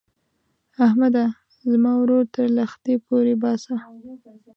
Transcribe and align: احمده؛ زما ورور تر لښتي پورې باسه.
احمده؛ 0.87 1.25
زما 1.71 1.91
ورور 2.01 2.23
تر 2.35 2.45
لښتي 2.57 2.95
پورې 3.07 3.33
باسه. 3.41 3.73